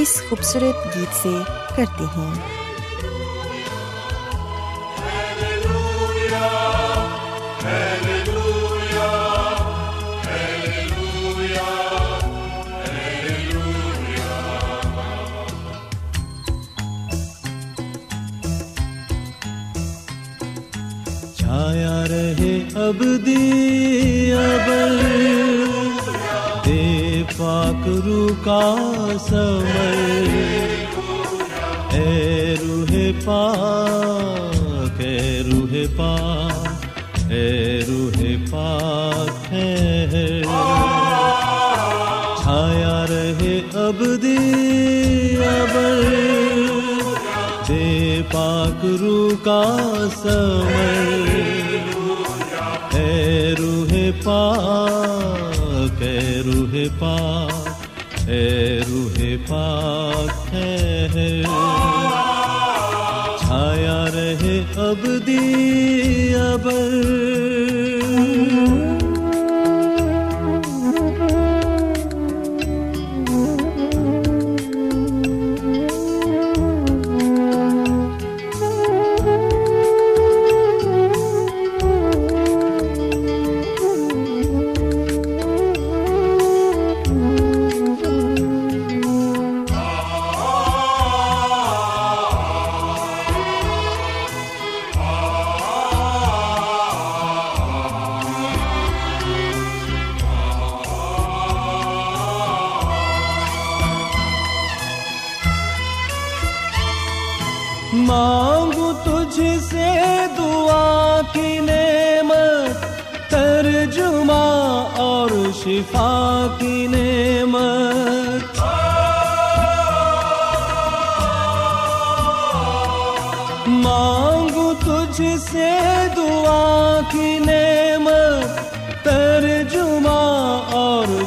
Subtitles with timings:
[0.00, 1.28] اس خوبصورت گیت سے
[1.76, 2.34] کرتے ہیں۔
[21.34, 23.85] چھایا رہے اب دیا
[27.46, 28.60] پاک رو کا
[29.20, 29.98] سمر
[31.92, 32.94] اے روح
[33.24, 37.50] پاک اے روح پاک اے
[37.88, 38.18] روح
[38.50, 40.42] پاک ہے
[42.42, 44.02] چھایا رہے اب
[45.44, 46.02] ابر
[47.68, 49.62] دے پاک رو کا
[50.16, 51.14] سمر
[52.92, 53.94] اے روح
[54.24, 55.15] پاک
[56.98, 57.84] پاک
[58.28, 61.42] ہے روح پاک ہے۔
[63.40, 67.35] چھایا رہے اب دی ابر۔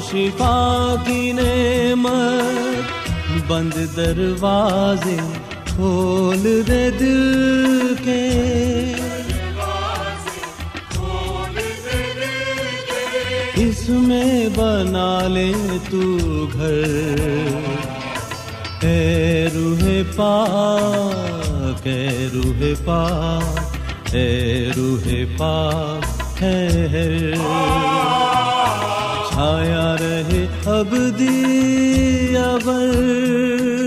[0.08, 3.12] شفا کی نعمت،
[3.48, 5.18] بند دروازے
[5.66, 8.30] کھول دے دل کے۔
[13.56, 15.52] اس میں بنا لے
[15.92, 16.18] تو
[16.54, 16.84] گھر۔
[18.82, 23.60] اے روح پاک، اے روح پاک،
[24.16, 27.34] اے روح پاک ہے۔
[29.40, 33.79] چھایا رہے اب دیا بر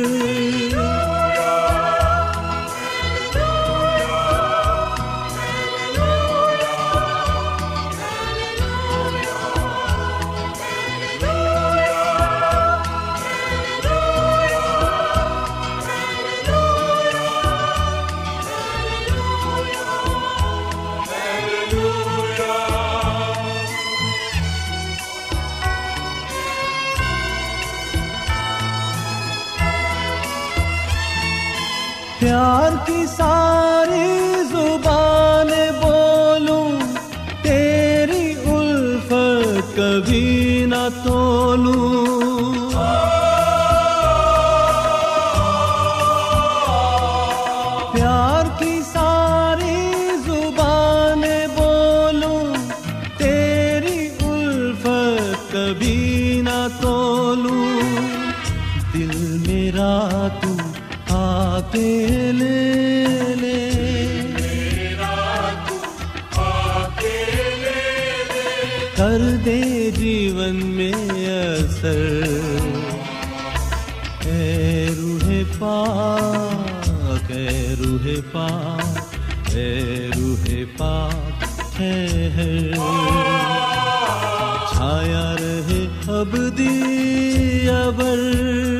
[32.32, 33.41] پیار کی ساتھ
[75.58, 79.70] پاک اے روح پاک اے
[80.16, 80.44] روح
[80.76, 81.96] پاک ہے
[84.70, 85.82] چھایا رہے
[86.18, 88.71] اب دیا ابر۔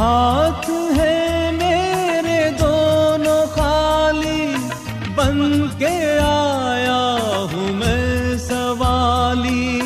[0.00, 4.54] ہاتھ ہے میرے دونوں خالی،
[5.14, 7.02] بن کے آیا
[7.52, 9.78] ہوں میں سوالی۔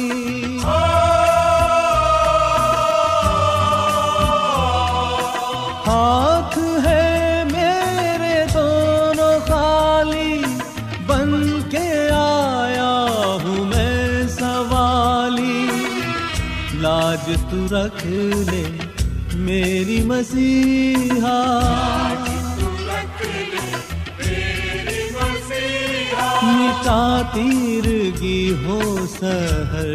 [5.87, 10.43] ہاتھ ہے میرے دونوں خالی،
[11.07, 12.93] بن کے آیا
[13.45, 15.69] ہوں میں سوالی۔
[16.75, 18.07] لاج تو رکھ
[18.51, 18.58] لے
[20.19, 21.37] مسیحا۔
[26.43, 28.81] مٹا تیرگی ہو
[29.21, 29.89] سہر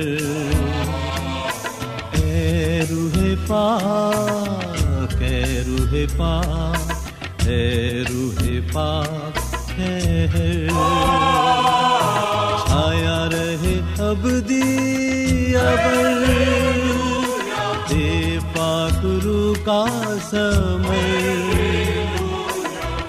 [2.13, 3.17] اے روح
[3.47, 8.43] پاک، اے روح پاک، اے روح
[8.73, 9.37] پاک
[9.67, 10.67] ٹھہر
[12.65, 16.23] چھایا رہے اب دی ابر۔
[17.89, 18.22] اے
[18.53, 19.85] پاک رو کا
[20.29, 20.91] سمر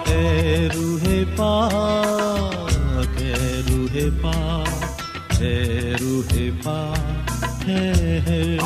[0.06, 1.04] اے روح
[1.36, 6.32] پاک، اے روح پاک، اے روح
[6.64, 8.56] پاک ہے۔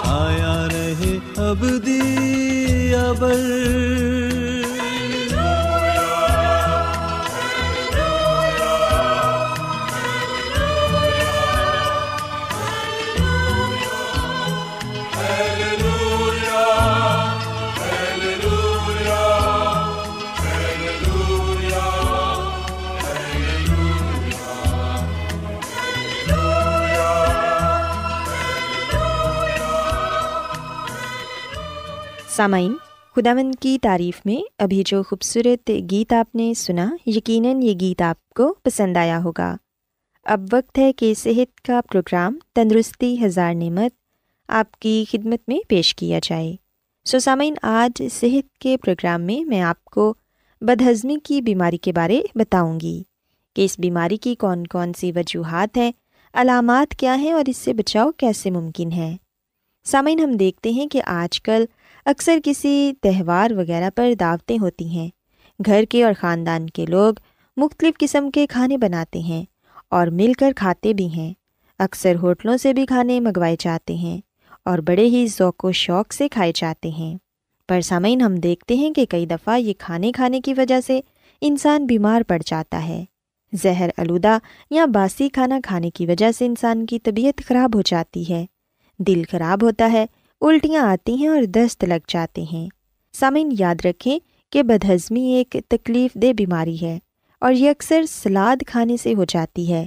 [0.00, 1.18] چھایا رہے
[1.48, 4.21] اب دی ابر
[32.42, 32.74] سامعین،
[33.16, 38.28] خداوند کی تعریف میں ابھی جو خوبصورت گیت آپ نے سنا، یقیناً یہ گیت آپ
[38.28, 39.56] کو پسند آیا ہوگا۔
[40.24, 43.92] اب وقت ہے کہ صحت کا پروگرام تندرستی ہزار نعمت
[44.48, 46.56] آپ کی خدمت میں پیش کیا جائے۔
[47.04, 50.14] سو سامعین، آج صحت کے پروگرام میں میں آپ کو
[50.60, 53.02] بدہضمی کی بیماری کے بارے بتاؤں گی
[53.56, 55.92] کہ اس بیماری کی کون کون سی وجوہات ہیں،
[56.32, 59.16] علامات کیا ہیں اور اس سے بچاؤ کیسے ممکن ہے۔
[59.84, 61.64] سامعین، ہم دیکھتے ہیں کہ آج کل
[62.04, 65.08] اکثر کسی تہوار وغیرہ پر دعوتیں ہوتی ہیں۔
[65.66, 67.14] گھر کے اور خاندان کے لوگ
[67.56, 69.44] مختلف قسم کے کھانے بناتے ہیں
[69.88, 71.34] اور مل کر کھاتے بھی ہیں۔
[71.78, 74.20] اکثر ہوٹلوں سے بھی کھانے منگوائے جاتے ہیں
[74.64, 77.16] اور بڑے ہی ذوق و شوق سے کھائے جاتے ہیں۔
[77.68, 81.00] پر سامعین، ہم دیکھتے ہیں کہ کئی دفعہ یہ کھانے کھانے کی وجہ سے
[81.40, 83.04] انسان بیمار پڑ جاتا ہے۔
[83.52, 84.38] زہر آلودہ
[84.70, 88.46] یا باسی کھانا کھانے کی وجہ سے انسان کی طبیعت خراب ہو جاتی ہے۔
[88.98, 90.06] دل خراب ہوتا ہے
[90.42, 92.68] الٹیاں آتی ہیں اور دست لگ جاتے ہیں۔
[93.12, 94.18] سامعین، یاد رکھیں
[94.52, 96.98] کہ بدہضمی ایک تکلیف دہ بیماری ہے
[97.40, 99.86] اور یہ اکثر سلاد کھانے سے ہو جاتی ہے،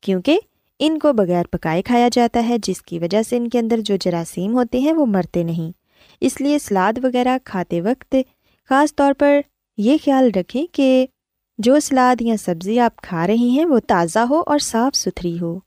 [0.00, 0.38] کیونکہ
[0.78, 3.96] ان کو بغیر پکائے کھایا جاتا ہے، جس کی وجہ سے ان کے اندر جو
[4.00, 5.72] جراثیم ہوتے ہیں وہ مرتے نہیں۔
[6.20, 8.14] اس لیے سلاد وغیرہ کھاتے وقت
[8.70, 9.40] خاص طور پر
[9.78, 11.06] یہ خیال رکھیں کہ
[11.58, 15.58] جو سلاد یا سبزی آپ کھا رہی ہیں وہ تازہ ہو اور صاف ستھری ہو۔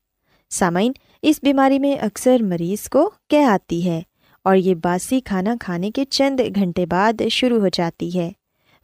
[0.49, 4.01] سامعین، اس بیماری میں اکثر مریض کو کہہ آتی ہے
[4.45, 8.31] اور یہ باسی کھانا کھانے کے چند گھنٹے بعد شروع ہو جاتی ہے۔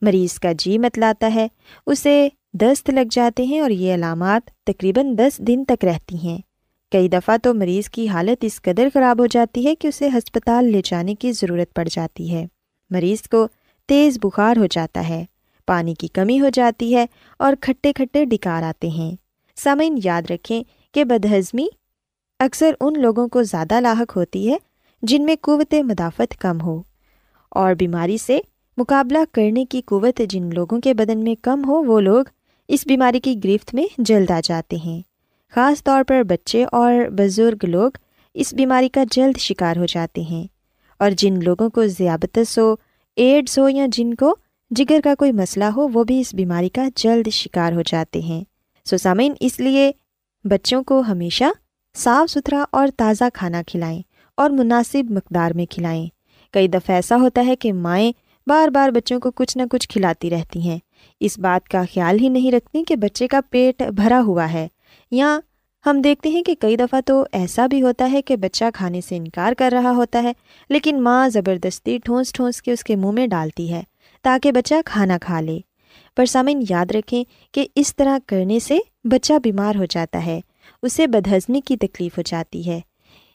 [0.02, 1.48] مریض کا جی متلاتا ہے،
[1.86, 6.38] اسے دست لگ جاتے ہیں اور یہ علامات تقریباً دس دن تک رہتی ہیں۔
[6.92, 10.66] کئی دفعہ تو مریض کی حالت اس قدر خراب ہو جاتی ہے کہ اسے ہسپتال
[10.66, 12.46] لے جانے کی ضرورت پڑ جاتی ہے۔
[12.90, 13.48] مریض کو
[13.90, 15.26] تیز بخار ہو جاتا ہے،
[15.68, 17.06] پانی کی کمی ہو جاتی ہے
[17.40, 19.16] اور کھٹے کھٹے ڈکار آتے ہیں۔
[19.56, 20.64] سامعین، یاد رکھیں
[20.94, 21.68] کہ بدہضمی
[22.40, 24.58] اکثر ان لوگوں کو زیادہ لاحق ہوتی ہے
[25.02, 26.84] جن میں قوت مدافعت کم ہو
[27.50, 28.40] اور بیماری سے
[28.78, 32.26] مقابلہ کرنے کی قوت جن لوگوں کے بدن میں کم ہو، وہ لوگ
[32.68, 35.02] اس بیماری کی گرفت میں جلد آ جاتے ہیں۔
[35.56, 37.92] خاص طور پر بچے اور بزرگ لوگ
[38.34, 40.48] اس بیماری کا جلد شکار ہو جاتے ہیں
[40.98, 42.76] اور جن لوگوں کو ذیابطس ہو
[43.16, 44.36] ایڈس ہو یا جن کو
[44.72, 48.44] جگر کا کوئی مسئلہ ہو، وہ بھی اس بیماری کا جلد شکار ہو جاتے ہیں۔
[48.86, 49.92] سو سامعین، اس لیے
[50.44, 51.44] بچوں کو ہمیشہ
[51.96, 54.02] صاف ستھرا اور تازہ کھانا کھلائیں۔
[54.36, 56.08] اور مناسب مقدار میں کھلائیں۔
[56.52, 58.12] کئی دفعہ ایسا ہوتا ہے کہ مائیں
[58.48, 60.80] بار بار بچوں کو کچھ نہ کچھ کھلاتی رہتی ہیں۔
[61.20, 64.68] اس بات کا خیال ہی نہیں رکھتی کہ بچے کا پیٹ بھرا ہوا ہے۔
[65.12, 65.40] یا
[65.86, 69.18] ہم دیکھتے ہیں کہ کئی دفعہ تو ایسا بھی ہوتا ہے کہ بچہ کھانے سے
[69.18, 70.34] انکار کر رہا ہوتا ہے،
[70.70, 73.84] لیکن ماں زبردستی ٹھونس ٹھونس کے اس کے منہ میں ڈالتی ہے
[74.22, 75.60] تاکہ بچہ کھانا کھا لے۔
[76.18, 80.42] پر سامن یاد رکھیں کہ اس طرح کرنے سے بچہ بیمار ہو جاتا ہے،
[80.84, 82.80] اسے بدہضمی کی تکلیف ہو جاتی ہے۔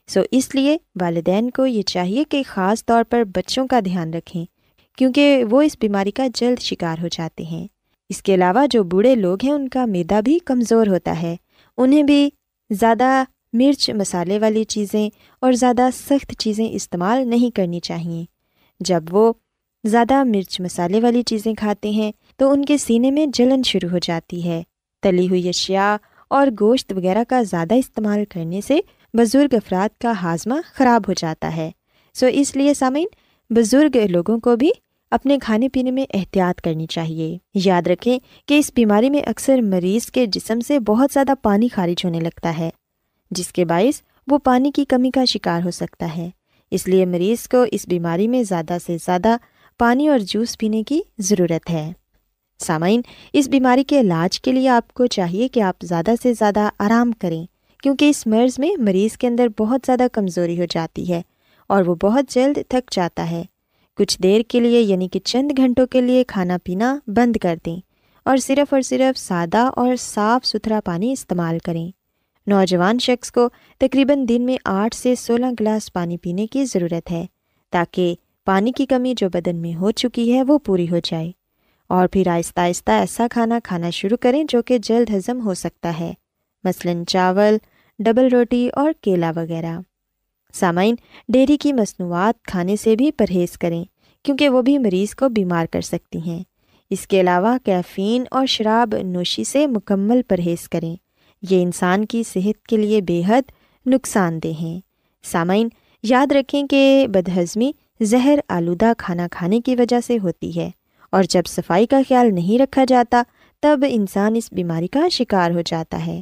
[0.09, 4.45] سو اس لیے والدین کو یہ چاہیے کہ خاص طور پر بچوں کا دھیان رکھیں،
[4.99, 7.67] کیونکہ وہ اس بیماری کا جلد شکار ہو جاتے ہیں۔
[8.09, 11.37] اس کے علاوہ جو بوڑھے لوگ ہیں، ان کا میدا بھی کمزور ہوتا ہے۔
[11.79, 12.31] انہیں بھی
[12.71, 15.11] زیادہ مرچ مسالے والی چیزیں
[15.41, 18.25] اور زیادہ سخت چیزیں استعمال نہیں کرنی چاہئیں
[18.81, 19.33] جب وہ
[19.85, 23.99] زیادہ مرچ مسالے والی چیزیں کھاتے ہیں، تو ان کے سینے میں جلن شروع ہو
[23.99, 24.63] جاتی ہے۔
[25.03, 25.97] تلی ہوئی اشیاء
[26.31, 28.79] اور گوشت وغیرہ کا زیادہ استعمال کرنے سے
[29.15, 31.71] بزرگ افراد کا ہاضمہ خراب ہو جاتا ہے۔
[32.15, 33.07] سو اس لیے سامعین،
[33.51, 34.71] بزرگ لوگوں کو بھی
[35.11, 40.11] اپنے کھانے پینے میں احتیاط کرنی چاہیے۔ یاد رکھیں کہ اس بیماری میں اکثر مریض
[40.11, 42.71] کے جسم سے بہت زیادہ پانی خارج ہونے لگتا ہے،
[43.31, 46.31] جس کے باعث وہ پانی کی کمی کا شکار ہو سکتا ہے۔
[46.71, 49.37] اس لیے مریض کو اس بیماری میں زیادہ سے زیادہ
[49.79, 51.93] پانی اور جوس پینے کی ضرورت ہے۔
[52.59, 53.01] سامعین،
[53.33, 57.13] اس بیماری کے علاج کے لیے آپ کو چاہیے کہ آپ زیادہ سے زیادہ آرام
[57.13, 57.56] کریں۔
[57.87, 61.23] کیونکہ اس مرض میں مریض کے اندر بہت زیادہ کمزوری ہو جاتی ہے
[61.67, 63.43] اور وہ بہت جلد تھک جاتا ہے۔
[63.97, 67.81] کچھ دیر کے لیے یعنی کہ چند گھنٹوں کے لیے کھانا پینا بند کر دیں
[68.25, 71.91] اور صرف اور صرف سادہ اور صاف ستھرا پانی استعمال کریں۔
[72.47, 77.27] نوجوان شخص کو تقریباً دن میں آٹھ سے سولہ گلاس پانی پینے کی ضرورت ہے
[77.71, 78.15] تاکہ
[78.45, 81.33] پانی کی کمی جو بدن میں ہو چکی ہے وہ پوری ہو جائے۔
[81.89, 86.01] اور پھر آہستہ آہستہ ایسا کھانا کھانا شروع کریں جو کہ جلد ہضم ہو سکتا
[86.01, 86.13] ہے۔
[86.65, 87.57] مثلاً چاول
[87.99, 89.79] ڈبل روٹی اور کیلا وغیرہ۔
[90.55, 90.95] سامعین،
[91.29, 93.85] ڈیری کی مصنوعات کھانے سے بھی پرہیز کریں،
[94.25, 96.43] کیونکہ وہ بھی مریض کو بیمار کر سکتی ہیں۔
[96.91, 100.95] اس کے علاوہ کیفین اور شراب نوشی سے مکمل پرہیز کریں۔
[101.43, 103.51] یہ انسان کی صحت کے لیے بے حد
[103.87, 104.81] نقصان دہ ہیں۔
[105.25, 105.69] سامعین،
[106.05, 110.71] یاد رکھیں کہ بدہضمی زہر آلودہ کھانا کھانے کی وجہ سے ہوتی ہے،
[111.13, 113.23] اور جب صفائی کا خیال نہیں رکھا جاتا،
[113.63, 116.21] تب انسان اس بیماری کا شکار ہو جاتا ہے۔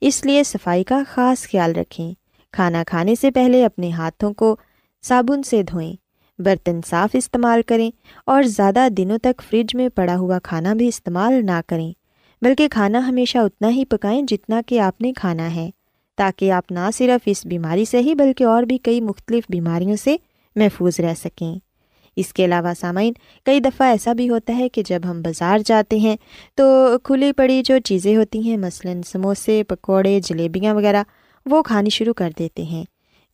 [0.00, 2.14] اس لیے صفائی کا خاص خیال رکھیں۔
[2.52, 4.56] کھانا کھانے سے پہلے اپنے ہاتھوں کو
[5.02, 5.92] صابن سے دھوئیں،
[6.38, 7.90] برتن صاف استعمال کریں
[8.26, 11.92] اور زیادہ دنوں تک فریج میں پڑا ہوا کھانا بھی استعمال نہ کریں۔
[12.42, 15.70] بلکہ کھانا ہمیشہ اتنا ہی پکائیں جتنا کہ آپ نے کھانا ہے،
[16.16, 20.16] تاکہ آپ نہ صرف اس بیماری سے ہی بلکہ اور بھی کئی مختلف بیماریوں سے
[20.56, 21.69] محفوظ رہ سکیں۔
[22.16, 23.12] اس کے علاوہ سامعین،
[23.44, 26.16] کئی دفعہ ایسا بھی ہوتا ہے کہ جب ہم بازار جاتے ہیں
[26.54, 31.02] تو کھلی پڑی جو چیزیں ہوتی ہیں، مثلاً سموسے، پکوڑے، جلیبیاں وغیرہ،
[31.46, 32.84] وہ کھانی شروع کر دیتے ہیں۔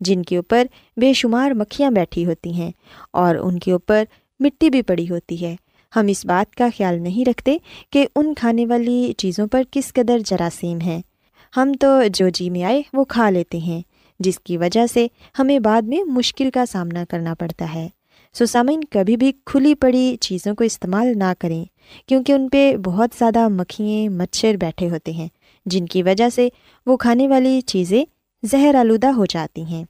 [0.00, 0.66] جن کے اوپر
[0.96, 2.70] بے شمار مکھیاں بیٹھی ہوتی ہیں
[3.10, 4.04] اور ان کے اوپر
[4.40, 5.56] مٹی بھی پڑی ہوتی ہے۔
[5.96, 7.58] ہم اس بات کا خیال نہیں رکھتے
[7.92, 11.02] کہ ان کھانے والی چیزوں پر کس قدر جراثیم ہیں۔
[11.56, 13.82] ہم تو جو جی میں آئے وہ کھا لیتے ہیں،
[14.20, 15.06] جس کی وجہ سے
[15.38, 17.88] ہمیں بعد میں مشکل کا سامنا کرنا پڑتا ہے۔
[18.38, 21.64] سو سامعین، کبھی بھی کھلی پڑی چیزوں کو استعمال نہ کریں،
[22.06, 25.28] کیونکہ ان پہ بہت زیادہ مکھیاں، مچھر بیٹھے ہوتے ہیں،
[25.66, 26.48] جن کی وجہ سے
[26.86, 28.04] وہ کھانے والی چیزیں
[28.42, 29.84] زہر آلودہ ہو جاتی ہیں۔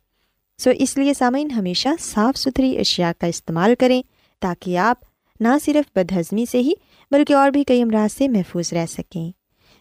[0.59, 4.03] سو اس لیے سامعین، ہمیشہ صاف ستھری اشیاء کا استعمال کریں
[4.41, 4.97] تاکہ آپ
[5.41, 6.73] نہ صرف بدہضمی سے ہی،
[7.11, 9.31] بلکہ اور بھی کئی امراض سے محفوظ رہ سکیں۔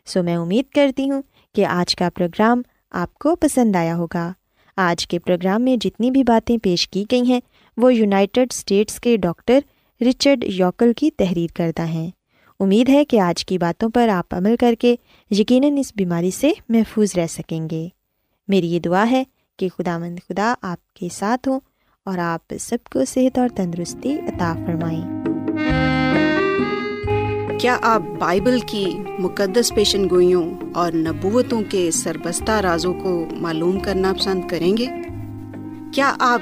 [0.06, 1.22] سو میں امید کرتی ہوں
[1.56, 4.32] کہ آج کا پروگرام آپ کو پسند آیا ہوگا۔
[4.78, 7.40] آج کے پروگرام میں جتنی بھی باتیں پیش کی گئی ہیں
[7.78, 9.60] وہ یونائٹڈ اسٹیٹس کے ڈاکٹر
[10.02, 12.12] رچرڈ یوکل کی تحریر کردہ ہیں۔
[12.60, 14.96] امید ہے کہ آج کی باتوں پر آپ عمل کر کے
[15.32, 17.88] یقیناً اس بیماری سے محفوظ رہ سکیں گے۔
[18.48, 19.24] میری یہ دعا ہے
[19.58, 21.60] کہ خدا مند خدا آپ کے ساتھ ہوں
[22.06, 25.26] اور آپ سب کو صحت اور تندرستی عطا فرمائیں۔
[27.60, 34.14] کیا آپ بائبل کی مقدس پیشن گوئیوں اور نبوتوں کے سربستہ رازوں کو معلوم کرنا
[34.14, 34.86] پسند کریں گے؟
[35.94, 36.42] کیا آپ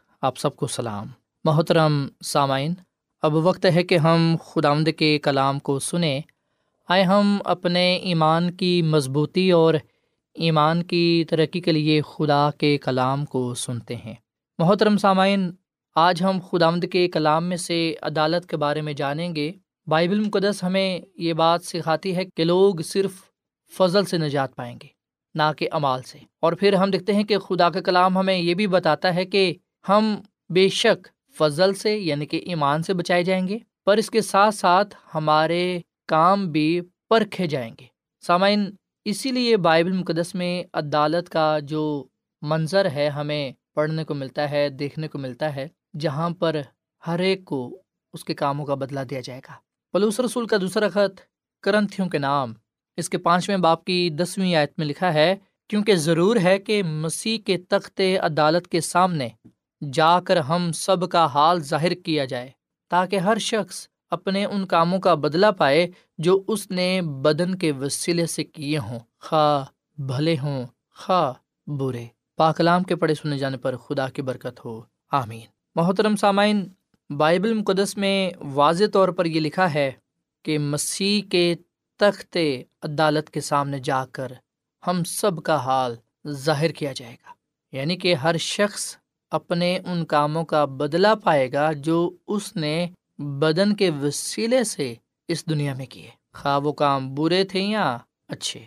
[0.21, 1.07] آپ سب کو سلام۔
[1.43, 2.73] محترم سامعین،
[3.21, 6.21] اب وقت ہے کہ ہم خدا کے کلام کو سنیں۔
[6.89, 9.73] آئے ہم اپنے ایمان کی مضبوطی اور
[10.33, 14.13] ایمان کی ترقی کے لیے خدا کے کلام کو سنتے ہیں۔
[14.57, 15.51] محترم سامعین،
[15.95, 19.51] آج ہم خدامد کے کلام میں سے عدالت کے بارے میں جانیں گے۔
[19.87, 23.11] بائبل مقدس ہمیں یہ بات سکھاتی ہے کہ لوگ صرف
[23.77, 24.87] فضل سے نجات پائیں گے،
[25.35, 28.53] نہ کہ امال سے۔ اور پھر ہم دیکھتے ہیں کہ خدا کا کلام ہمیں یہ
[28.53, 29.53] بھی بتاتا ہے کہ
[29.89, 30.15] ہم
[30.49, 34.55] بے شک فضل سے یعنی کہ ایمان سے بچائے جائیں گے، پر اس کے ساتھ
[34.55, 37.85] ساتھ ہمارے کام بھی پرکھے جائیں گے۔
[38.21, 38.71] سامعین،
[39.05, 42.05] اسی لیے بائبل مقدس میں عدالت کا جو
[42.41, 45.67] منظر ہے ہمیں پڑھنے کو ملتا ہے، دیکھنے کو ملتا ہے،
[45.99, 46.61] جہاں پر
[47.07, 47.81] ہر ایک کو
[48.13, 49.53] اس کے کاموں کا بدلا دیا جائے گا۔
[49.91, 51.21] پلوس رسول کا دوسرا خط،
[51.63, 52.53] کرنتھیوں کے نام۔
[52.97, 55.35] اس کے پانچویں باپ کی دسویں آیت میں لکھا ہے،
[55.69, 59.29] کیونکہ ضرور ہے کہ مسیح کے تخت عدالت کے سامنے
[59.93, 62.49] جا کر ہم سب کا حال ظاہر کیا جائے،
[62.89, 68.25] تاکہ ہر شخص اپنے ان کاموں کا بدلا پائے جو اس نے بدن کے وسیلے
[68.25, 69.65] سے کیے ہوں۔ خواہ
[70.01, 70.65] بھلے ہوں،
[70.95, 71.33] خواہ
[71.69, 72.05] برے۔
[72.37, 76.69] پاکلام کے پڑھے سنے جانے پر خدا کی برکت ہو۔ آمین۔ محترم سامعین،
[77.17, 79.91] بائبل مقدس میں واضح طور پر یہ لکھا ہے
[80.43, 81.55] کہ مسیح کے
[81.97, 82.37] تخت
[82.83, 84.31] عدالت کے سامنے جا کر
[84.87, 85.95] ہم سب کا حال
[86.27, 87.31] ظاہر کیا جائے گا۔
[87.71, 88.97] یعنی کہ ہر شخص
[89.31, 94.93] اپنے ان کاموں کا بدلا پائے گا جو اس نے بدن کے وسیلے سے
[95.27, 98.59] اس دنیا میں کیے۔ خواہ وہ کام برے تھے یا اچھے۔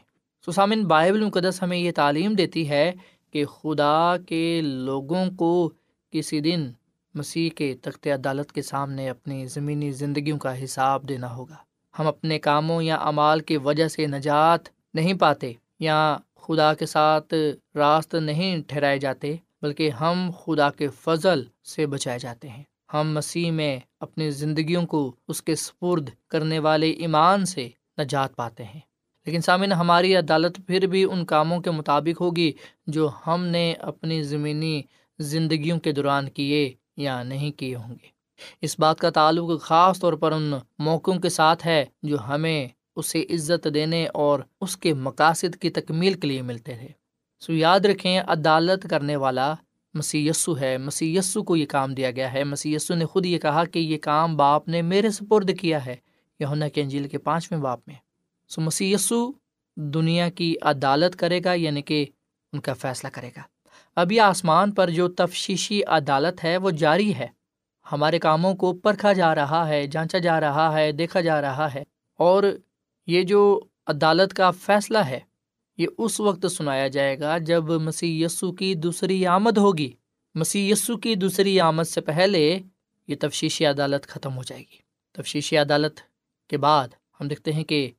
[0.46, 2.92] سسامن بائبل مقدس ہمیں یہ تعلیم دیتی ہے
[3.32, 5.70] کہ خدا کے لوگوں کو
[6.10, 6.70] کسی دن
[7.14, 11.56] مسیح کے تخت عدالت کے سامنے اپنی زمینی زندگیوں کا حساب دینا ہوگا۔
[11.98, 14.60] ہم اپنے کاموں یا اعمال کی وجہ سے نجات
[14.94, 17.34] نہیں پاتے یا خدا کے ساتھ
[17.74, 22.62] راست نہیں ٹھہرائے جاتے۔ بلکہ ہم خدا کے فضل سے بچائے جاتے ہیں۔
[22.94, 28.64] ہم مسیح میں اپنی زندگیوں کو اس کے سپرد کرنے والے ایمان سے نجات پاتے
[28.64, 28.80] ہیں۔
[29.26, 32.52] لیکن سامعین، ہماری عدالت پھر بھی ان کاموں کے مطابق ہوگی
[32.86, 34.82] جو ہم نے اپنی زمینی
[35.18, 38.06] زندگیوں کے دوران کیے یا نہیں کیے ہوں گے۔
[38.62, 43.20] اس بات کا تعلق خاص طور پر ان موقعوں کے ساتھ ہے جو ہمیں اسے
[43.20, 47.03] عزت دینے اور اس کے مقاصد کی تکمیل کے لیے ملتے رہے۔
[47.46, 49.54] سو یاد رکھیں، عدالت کرنے والا
[49.94, 50.30] مسی
[50.60, 53.98] ہے۔ مسی کو یہ کام دیا گیا ہے۔ مسی نے خود یہ کہا کہ یہ
[53.98, 55.96] کام باپ نے میرے سپرد کیا ہے۔
[56.40, 57.94] یونا کے انجیل کے پانچویں باپ میں۔
[58.48, 58.94] سو مسی
[59.76, 62.06] دنیا کی عدالت کرے گا یعنی کہ
[62.52, 63.42] ان کا فیصلہ کرے گا۔
[63.96, 67.26] اب یہ آسمان پر جو تفشیشی عدالت ہے، وہ جاری ہے۔
[67.92, 71.84] ہمارے کاموں کو پرکھا جا رہا ہے، جانچا جا رہا ہے، دیکھا جا رہا ہے۔
[72.18, 72.42] اور
[73.06, 75.20] یہ جو عدالت کا فیصلہ ہے
[75.78, 79.92] یہ اس وقت سنایا جائے گا جب مسیح یسو کی دوسری آمد ہوگی۔
[80.34, 82.58] مسیح یسو کی دوسری آمد سے پہلے
[83.08, 84.76] یہ تفشیشی عدالت ختم ہو جائے گی۔
[85.12, 86.00] تفشیشی عدالت
[86.48, 86.88] کے بعد
[87.20, 87.90] ہم دیکھتے ہیں کہ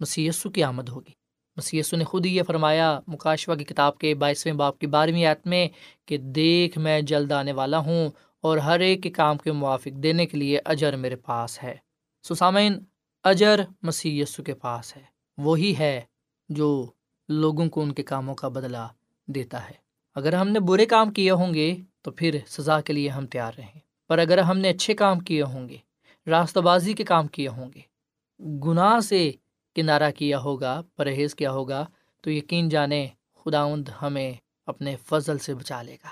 [0.00, 1.12] مسی یسو کی آمد ہوگی۔
[1.56, 5.24] مسی یسو نے خود ہی یہ فرمایا مکاشوا کی کتاب کے بائیسویں باپ کی بارہویں
[5.24, 5.68] آیت میں
[6.06, 8.10] کہ دیکھ میں جلد آنے والا ہوں
[8.40, 11.76] اور ہر ایک کے کام کے موافق دینے کے لیے اجر میرے پاس ہے۔
[12.22, 12.78] سسامین
[13.24, 15.02] اجر مسی یسو کے پاس ہے۔
[15.38, 16.00] وہی ہے
[16.48, 16.90] جو
[17.28, 18.86] لوگوں کو ان کے کاموں کا بدلا
[19.26, 19.74] دیتا ہے۔
[20.14, 23.52] اگر ہم نے برے کام کیے ہوں گے تو پھر سزا کے لیے ہم تیار
[23.58, 25.76] رہیں۔ پر اگر ہم نے اچھے کام کیے ہوں گے
[26.26, 27.80] راستہ بازی کے کام کیے ہوں گے،
[28.40, 29.32] گناہ سے
[29.74, 31.86] کنارہ کیا ہوگا، پرہیز کیا ہوگا،
[32.22, 34.32] تو یقین جانے خداوند ہمیں
[34.66, 36.08] اپنے فضل سے بچا لے گا۔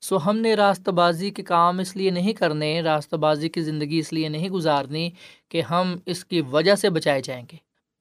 [0.00, 3.98] سو ہم نے راستہ بازی کے کام اس لیے نہیں کرنے راستہ بازی کی زندگی
[3.98, 5.10] اس لیے نہیں گزارنی
[5.48, 7.56] کہ ہم اس کی وجہ سے بچائے جائیں گے۔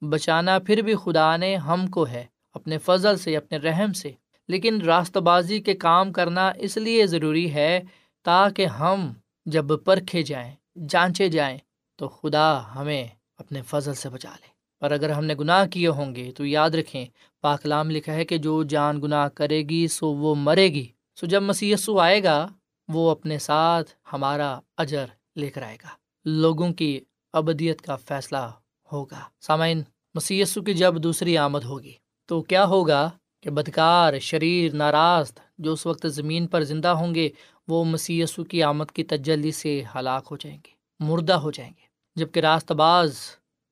[0.06, 2.26] بچانا پھر بھی خدا نے ہم کو ہے۔
[2.56, 4.12] اپنے فضل سے، اپنے رحم سے۔
[4.48, 7.80] لیکن راستہ بازی کے کام کرنا اس لیے ضروری ہے
[8.24, 9.14] تاکہ ہم
[9.46, 10.56] جب پرکھے جائیں،
[10.90, 11.58] جانچے جائیں،
[11.96, 14.48] تو خدا ہمیں اپنے فضل سے بچا لے۔
[14.82, 17.06] اور اگر ہم نے گناہ کیے ہوں گے، تو یاد رکھیں
[17.42, 20.88] پاکلام لکھا ہے کہ جو جان گناہ کرے گی، سو وہ مرے گی۔
[21.20, 22.48] سو جب مسیسو آئے گا،
[22.88, 25.88] وہ اپنے ساتھ ہمارا اجر لے کر آئے گا۔
[26.26, 27.00] لوگوں کی
[27.34, 28.52] ابدیت کا فیصلہ
[28.92, 29.84] ہوگا۔ سامعین
[30.16, 33.10] مسیسو کی جب دوسری آمد ہوگی تو کیا ہوگا
[33.42, 37.30] کہ بدکار، شریر، ناراض جو اس وقت زمین پر زندہ ہوں گے،
[37.68, 41.86] وہ مسیسو کی آمد کی تجلی سے ہلاک ہو جائیں گے، مردہ ہو جائیں گے
[42.16, 43.18] جبکہ راست باز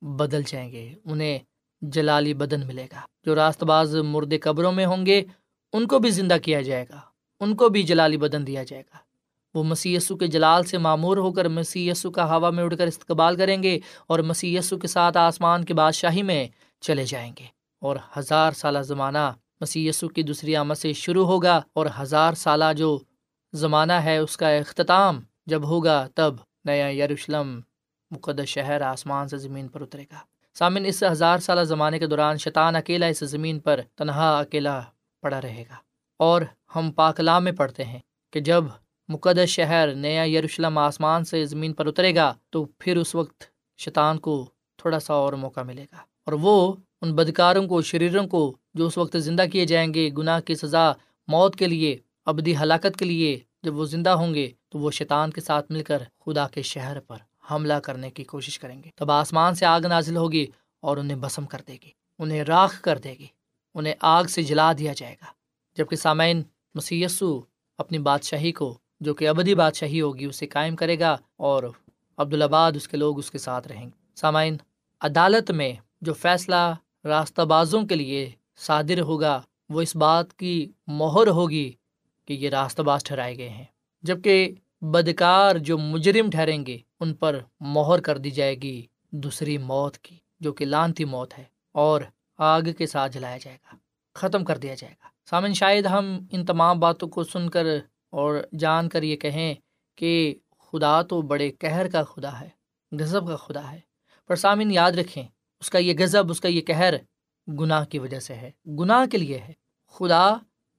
[0.02, 1.40] بدل جائیں گے، انہیں
[1.82, 5.24] جلالی بدن ملے گا۔ جو راست باز مرد قبروں میں ہوں گے،
[5.74, 7.00] ان کو بھی زندہ کیا جائے گا،
[7.40, 8.98] ان کو بھی جلالی بدن دیا جائے گا۔
[9.54, 13.36] وہ مسی کے جلال سے معمور ہو کر مسی کا ہوا میں اڑ کر استقبال
[13.36, 16.48] کریں گے اور مسی کے ساتھ آسمان کے بادشاہی میں
[16.82, 21.86] چلے جائیں گے۔ اور ہزار سالہ زمانہ مسی کی دوسری آمد سے شروع ہوگا اور
[22.02, 23.00] ہزار سالہ جو
[23.54, 27.60] زمانہ ہے اس کا اختتام جب ہوگا، تب نیا یروشلم
[28.12, 30.18] مقدس شہر آسمان سے زمین پر اترے گا۔
[30.54, 34.82] سامن اس ہزار سالہ زمانے کے دوران شیطان اکیلا اس زمین پر تنہا اکیلا
[35.22, 35.76] پڑا رہے گا۔
[36.20, 36.42] اور
[36.76, 38.00] ہم پاکلا میں پڑھتے ہیں
[38.34, 38.64] کہ جب
[39.08, 43.44] مقدس شہر نیا یروشلم آسمان سے زمین پر اترے گا تو پھر اس وقت
[43.78, 48.58] شیطان کو تھوڑا سا اور موقع ملے گا۔ اور وہ ان بدکاروں کو، شریروں کو
[48.74, 50.92] جو اس وقت زندہ کیے جائیں گے گناہ کی سزا
[51.28, 55.32] موت کے لیے، ابدی ہلاکت کے لیے، جب وہ زندہ ہوں گے تو وہ شیطان
[55.32, 57.18] کے ساتھ مل کر خدا کے شہر پر
[57.52, 60.48] حملہ کرنے کی کوشش کریں گے۔ تب آسمان سے آگ نازل ہوگی
[60.80, 61.90] اور انہیں بسم کر دے گی،
[62.20, 63.26] انہیں راکھ کر دے گی،
[63.76, 65.26] انہیں آگ سے جلا دیا جائے گا۔
[65.78, 66.44] جبکہ سامعین
[66.76, 67.42] مسیسو
[67.78, 71.64] اپنی بادشاہی کو، جو کہ ابدی بادشاہی ہوگی، اسے قائم کرے گا اور
[72.18, 74.58] عبدالآباد اس کے لوگ اس کے ساتھ رہیں گے۔ سامعین،
[75.02, 76.74] عدالت میں جو فیصلہ
[77.06, 80.56] راستہ بازوں کے لیے صادر ہوگا، وہ اس بات کی
[81.00, 81.72] مہر ہوگی
[82.28, 83.66] کہ یہ راستہ باز ٹھہرائے گئے ہیں
[84.04, 87.40] جبکہ بدکار جو مجرم ٹھہریں گے، ان پر
[87.76, 88.76] مہر کر دی جائے گی
[89.24, 91.44] دوسری موت کی، جو کہ لانتی موت ہے،
[91.76, 92.02] اور
[92.40, 93.76] آگ کے ساتھ جلایا جائے گا،
[94.16, 97.66] ختم کر دیا جائے گا۔ سامن، شاید ہم ان تمام باتوں کو سن کر
[98.10, 99.54] اور جان کر یہ کہیں
[99.98, 100.14] کہ
[100.74, 102.50] خدا تو بڑے قہر کا خدا ہے،
[102.92, 103.80] غضب کا خدا ہے۔
[104.30, 105.24] پر سامن، یاد رکھیں
[105.64, 106.94] اس کا یہ غضب، اس کا یہ قہر
[107.60, 109.54] گناہ کی وجہ سے ہے۔ گناہ کے لیے ہے۔
[109.94, 110.34] خدا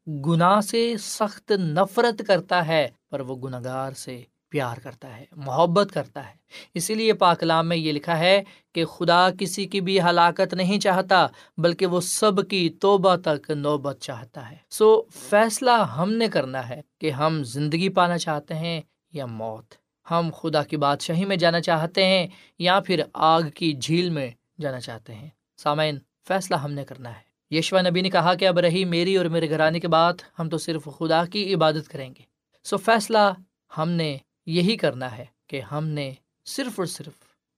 [0.06, 5.94] گناہ سے سخت نفرت کرتا ہے، پر وہ گناہ گار سے پیار کرتا ہے، محبت
[5.94, 6.34] کرتا ہے۔
[6.74, 8.42] اسی لیے پاکلام میں یہ لکھا ہے
[8.74, 11.26] کہ خدا کسی کی بھی ہلاکت نہیں چاہتا،
[11.58, 16.80] بلکہ وہ سب کی توبہ تک نوبت چاہتا ہے۔ سو فیصلہ ہم نے کرنا ہے
[17.00, 18.80] کہ ہم زندگی پانا چاہتے ہیں
[19.12, 19.74] یا موت۔
[20.10, 22.26] ہم خدا کی بادشاہی میں جانا چاہتے ہیں
[22.58, 27.34] یا پھر آگ کی جھیل میں جانا چاہتے ہیں۔ سامعین، فیصلہ ہم نے کرنا ہے۔
[27.54, 30.58] یشوا نبی نے کہا کہ اب رہی میری اور میرے گھرانے کے بعد ہم تو
[30.58, 32.22] صرف خدا کی عبادت کریں گے۔
[32.64, 33.32] سو فیصلہ
[33.78, 36.12] ہم نے یہی کرنا ہے کہ ہم نے
[36.44, 37.12] صرف اور صرف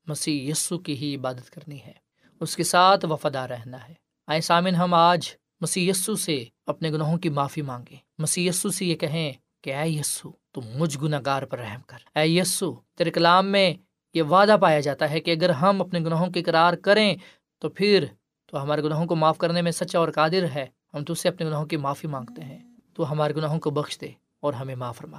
[0.07, 1.93] مسیح یسو کی ہی عبادت کرنی ہے۔
[2.41, 3.95] اس کے ساتھ وفادار رہنا ہے۔
[4.27, 5.29] آئے سامن ہم آج
[5.61, 9.33] مسیح یسو سے اپنے گناہوں کی معافی مانگیں۔ مسی یسو سے یہ کہیں
[9.63, 13.75] کہ اے یسو، تو مجھ گناہ گار پر رحم کر۔ اے یسو، تیرے کلام میں
[14.17, 17.17] یہ وعدہ پایا جاتا ہے کہ اگر ہم اپنے گناہوں کی قرار کریں
[17.59, 18.05] تو پھر
[18.47, 21.47] تو ہمارے گناہوں کو معاف کرنے میں سچا اور قادر ہے۔ ہم تو سے اپنے
[21.47, 22.59] گناہوں کی معافی مانگتے ہیں۔
[22.95, 24.09] تو ہمارے گناہوں کو بخش دے
[24.41, 25.19] اور ہمیں معاف فرما۔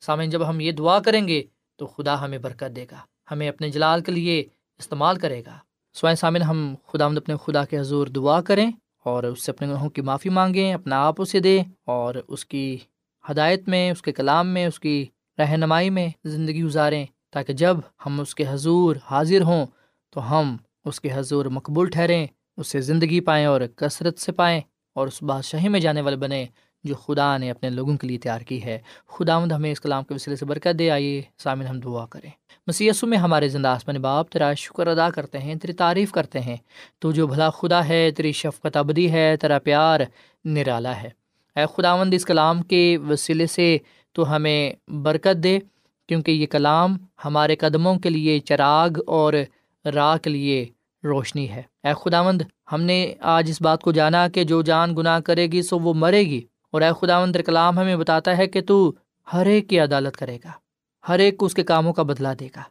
[0.00, 1.42] سامعین، جب ہم یہ دعا کریں گے
[1.76, 2.96] تو خدا ہمیں برکت دے گا۔
[3.30, 4.44] ہمیں اپنے جلال کے لیے
[4.78, 5.58] استعمال کرے گا۔
[5.94, 8.70] سوائے سامن ہم خدا مد اپنے خدا کے حضور دعا کریں
[9.04, 12.78] اور اس سے اپنے گناہوں کی معافی مانگیں، اپنا آپ اسے دیں اور اس کی
[13.30, 15.06] ہدایت میں، اس کے کلام میں، اس کی
[15.38, 19.66] رہنمائی میں زندگی گزاریں۔ تاکہ جب ہم اس کے حضور حاضر ہوں
[20.10, 24.60] تو ہم اس کے حضور مقبول ٹھہریں، اس سے زندگی پائیں اور کثرت سے پائیں
[24.94, 26.46] اور اس بادشاہی میں جانے والے بنے
[26.84, 30.04] جو خدا نے اپنے لوگوں کے لیے تیار کی ہے۔ خدا مند ہمیں اس کلام
[30.04, 32.30] کے وسیلے سے برکت دے، آئیے سامن ہم دعا کریں۔
[32.66, 36.56] مسیسو میں ہمارے زندہ آسمان باپ تیرا شکر ادا کرتے ہیں، تیری تعریف کرتے ہیں۔
[36.98, 40.00] تو جو بھلا خدا ہے، تیری شفقت ابدی ہے، تیرا پیار
[40.44, 41.10] نرالا ہے۔
[41.56, 43.78] اے خداوند، اس کلام کے وسیلے سے
[44.12, 45.58] تو ہمیں برکت دے۔
[46.10, 49.32] کیونکہ یہ کلام ہمارے قدموں کے لیے چراغ اور
[49.84, 50.66] راہ کے لیے
[51.04, 52.42] روشنی ہے۔ اے خدا مند
[52.72, 55.94] ہم نے آج اس بات کو جانا کہ جو جان گناہ کرے گی سو وہ
[55.94, 58.92] مرے گی۔ اور اے خدا مندر کلام ہمیں بتاتا ہے کہ تو
[59.32, 60.50] ہر ایک کی عدالت کرے گا،
[61.08, 62.62] ہر ایک کو اس کے کاموں کا بدلا دے گا۔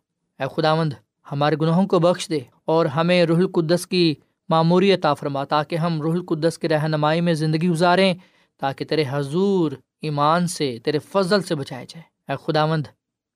[0.43, 0.93] اے خدا مند
[1.31, 4.15] ہمارے گناہوں کو بخش دے اور ہمیں رح القدس کی
[4.49, 8.13] معموری عطا فرما، تاکہ ہم رح القدس کی رہنمائی میں زندگی گزاریں،
[8.59, 9.71] تاکہ تیرے حضور
[10.01, 12.87] ایمان سے، تیرے فضل سے بچائے جائے اے خدا مند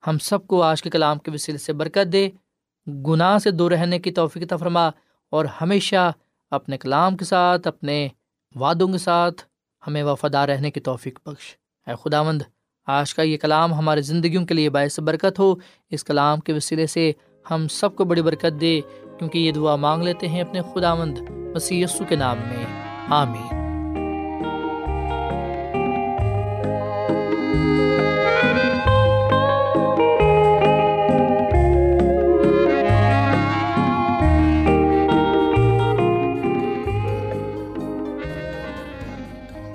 [0.07, 2.29] ہم سب کو آج کے کلام کے وسیلے سے برکت دے۔
[2.87, 4.87] گناہ سے دور رہنے کی توفیق فرما
[5.29, 6.11] اور ہمیشہ
[6.51, 8.07] اپنے کلام کے ساتھ، اپنے
[8.55, 9.43] وعدوں کے ساتھ
[9.87, 12.41] ہمیں وفادار رہنے کی توفیق بخش۔ اے خداوند،
[12.87, 15.55] آج کا یہ کلام ہمارے زندگیوں کے لیے باعث برکت ہو۔
[15.89, 17.11] اس کلام کے وسیلے سے
[17.51, 18.81] ہم سب کو بڑی برکت دے،
[19.17, 22.65] کیونکہ یہ دعا مانگ لیتے ہیں اپنے خدا مند مسی کے نام میں۔
[23.09, 23.63] آمین۔